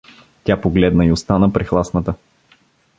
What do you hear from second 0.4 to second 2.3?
Тя погледна и остана прехласната.